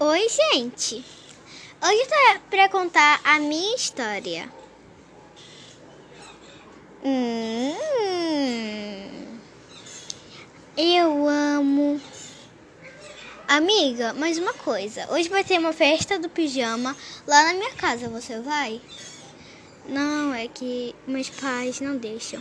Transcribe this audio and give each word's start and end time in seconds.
Oi, 0.00 0.28
gente! 0.28 1.04
Hoje 1.82 2.06
tá 2.06 2.40
pra 2.48 2.68
contar 2.68 3.20
a 3.24 3.40
minha 3.40 3.74
história. 3.74 4.48
Hum, 7.04 7.74
eu 10.76 11.28
amo. 11.28 12.00
Amiga, 13.48 14.12
mais 14.12 14.38
uma 14.38 14.54
coisa. 14.54 15.04
Hoje 15.10 15.28
vai 15.28 15.42
ter 15.42 15.58
uma 15.58 15.72
festa 15.72 16.16
do 16.16 16.28
pijama 16.28 16.96
lá 17.26 17.46
na 17.46 17.54
minha 17.54 17.72
casa. 17.72 18.08
Você 18.08 18.38
vai? 18.38 18.80
Não, 19.88 20.32
é 20.32 20.46
que 20.46 20.94
meus 21.08 21.28
pais 21.28 21.80
não 21.80 21.96
deixam. 21.96 22.40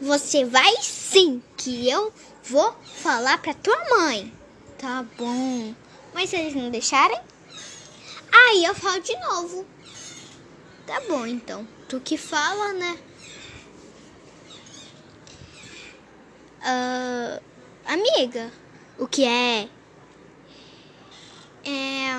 Você 0.00 0.46
vai 0.46 0.76
sim, 0.80 1.42
que 1.58 1.90
eu 1.90 2.10
vou 2.42 2.74
falar 2.82 3.36
pra 3.42 3.52
tua 3.52 3.76
mãe. 3.90 4.32
Tá 4.78 5.04
bom. 5.18 5.74
Mas 6.16 6.30
se 6.30 6.36
eles 6.36 6.54
não 6.54 6.70
deixarem, 6.70 7.20
aí 8.32 8.64
eu 8.64 8.74
falo 8.74 8.98
de 9.02 9.14
novo. 9.18 9.66
Tá 10.86 10.98
bom, 11.06 11.26
então. 11.26 11.68
Tu 11.90 12.00
que 12.00 12.16
fala, 12.16 12.72
né? 12.72 12.98
Uh, 16.62 17.42
amiga, 17.84 18.50
o 18.98 19.06
que 19.06 19.26
é? 19.26 19.68
É. 21.66 22.16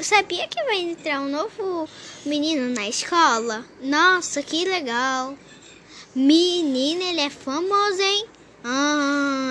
Sabia 0.00 0.46
que 0.46 0.62
vai 0.62 0.82
entrar 0.82 1.20
um 1.20 1.28
novo 1.28 1.88
menino 2.24 2.72
na 2.72 2.88
escola? 2.88 3.66
Nossa, 3.80 4.40
que 4.40 4.64
legal! 4.64 5.36
Menina, 6.14 7.02
ele 7.06 7.22
é 7.22 7.30
famoso, 7.30 8.00
hein? 8.00 8.28
Ah, 8.62 9.50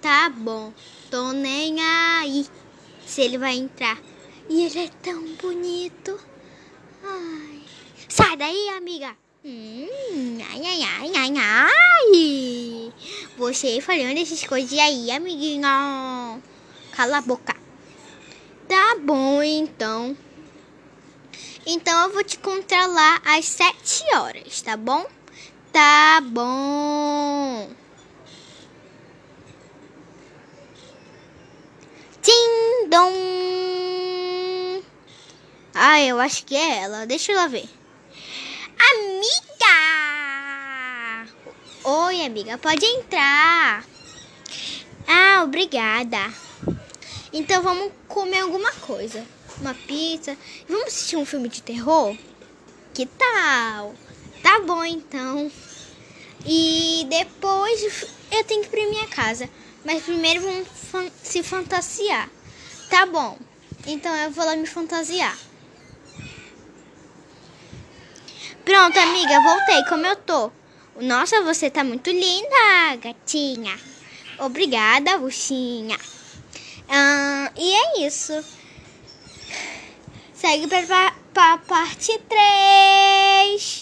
tá 0.00 0.30
bom. 0.30 0.72
Tô 1.10 1.32
nem 1.32 1.80
aí 1.80 2.46
se 3.06 3.22
ele 3.22 3.38
vai 3.38 3.56
entrar. 3.56 3.98
E 4.48 4.64
ele 4.64 4.78
é 4.78 4.88
tão 5.02 5.22
bonito. 5.34 6.18
Ai. 7.04 7.62
Sai 8.08 8.36
daí, 8.36 8.68
amiga. 8.70 9.16
Hum, 9.44 10.38
ai, 10.50 10.60
ai, 10.66 10.82
ai, 10.82 11.12
ai, 11.16 11.32
ai. 11.36 12.92
Você 13.38 13.80
falando 13.80 14.18
essas 14.18 14.44
coisas 14.44 14.78
aí, 14.78 15.10
amiguinho. 15.10 15.62
Cala 16.92 17.18
a 17.18 17.22
boca. 17.22 17.56
Tá 18.68 18.96
bom, 19.00 19.42
então. 19.42 20.16
Então 21.66 22.02
eu 22.04 22.12
vou 22.12 22.24
te 22.24 22.36
encontrar 22.36 22.86
lá 22.86 23.20
às 23.24 23.46
sete 23.46 24.04
horas, 24.16 24.60
tá 24.62 24.76
bom? 24.76 25.06
Tá 25.72 26.20
bom. 26.20 27.79
Ah, 36.00 36.04
eu 36.06 36.18
acho 36.18 36.46
que 36.46 36.56
é 36.56 36.78
ela. 36.78 37.04
Deixa 37.04 37.30
eu 37.30 37.48
ver. 37.50 37.68
Amiga! 38.90 39.76
Oi, 41.84 42.24
amiga. 42.24 42.56
Pode 42.56 42.86
entrar. 42.86 43.84
Ah, 45.06 45.42
obrigada. 45.44 46.32
Então 47.30 47.62
vamos 47.62 47.92
comer 48.08 48.38
alguma 48.38 48.72
coisa. 48.72 49.22
Uma 49.60 49.74
pizza. 49.74 50.34
Vamos 50.66 50.86
assistir 50.86 51.16
um 51.16 51.26
filme 51.26 51.50
de 51.50 51.60
terror? 51.60 52.16
Que 52.94 53.04
tal? 53.04 53.94
Tá 54.42 54.58
bom, 54.60 54.82
então. 54.82 55.52
E 56.46 57.06
depois 57.10 58.06
eu 58.32 58.42
tenho 58.44 58.62
que 58.62 58.68
ir 58.68 58.70
pra 58.70 58.88
minha 58.88 59.06
casa. 59.08 59.50
Mas 59.84 60.04
primeiro 60.04 60.40
vamos 60.40 61.12
se 61.22 61.42
fantasiar. 61.42 62.30
Tá 62.88 63.04
bom. 63.04 63.36
Então 63.86 64.16
eu 64.16 64.30
vou 64.30 64.46
lá 64.46 64.56
me 64.56 64.66
fantasiar. 64.66 65.49
Pronto, 68.64 68.98
amiga, 68.98 69.40
voltei 69.40 69.84
como 69.88 70.06
eu 70.06 70.16
tô. 70.16 70.50
Nossa, 71.00 71.42
você 71.42 71.70
tá 71.70 71.82
muito 71.82 72.10
linda, 72.10 72.96
gatinha. 73.02 73.78
Obrigada, 74.38 75.18
buchinha. 75.18 75.98
Ah, 76.88 77.50
e 77.56 77.74
é 77.74 78.06
isso. 78.06 78.44
Segue 80.34 80.66
para 80.66 81.12
a 81.36 81.58
parte 81.58 82.18
3. 82.28 83.78